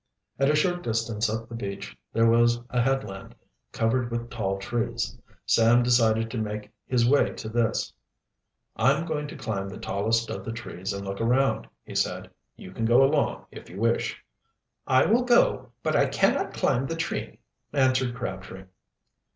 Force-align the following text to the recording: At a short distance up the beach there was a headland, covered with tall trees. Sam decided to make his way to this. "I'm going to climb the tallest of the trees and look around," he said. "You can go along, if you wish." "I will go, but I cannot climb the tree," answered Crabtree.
At 0.39 0.49
a 0.49 0.55
short 0.55 0.81
distance 0.81 1.29
up 1.29 1.47
the 1.47 1.53
beach 1.53 1.95
there 2.11 2.25
was 2.27 2.59
a 2.71 2.81
headland, 2.81 3.35
covered 3.71 4.09
with 4.09 4.31
tall 4.31 4.57
trees. 4.57 5.15
Sam 5.45 5.83
decided 5.83 6.31
to 6.31 6.39
make 6.39 6.71
his 6.87 7.07
way 7.07 7.33
to 7.33 7.47
this. 7.49 7.93
"I'm 8.75 9.05
going 9.05 9.27
to 9.27 9.35
climb 9.35 9.69
the 9.69 9.77
tallest 9.77 10.31
of 10.31 10.43
the 10.43 10.53
trees 10.53 10.91
and 10.91 11.05
look 11.05 11.21
around," 11.21 11.67
he 11.83 11.93
said. 11.93 12.31
"You 12.55 12.71
can 12.71 12.85
go 12.85 13.03
along, 13.03 13.45
if 13.51 13.69
you 13.69 13.79
wish." 13.79 14.19
"I 14.87 15.05
will 15.05 15.21
go, 15.23 15.69
but 15.83 15.95
I 15.95 16.07
cannot 16.07 16.55
climb 16.55 16.87
the 16.87 16.95
tree," 16.95 17.37
answered 17.71 18.15
Crabtree. 18.15 18.63